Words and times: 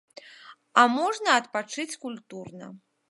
А 0.83 0.85
можна 0.95 1.35
адпачыць 1.41 1.99
культурна. 2.07 2.73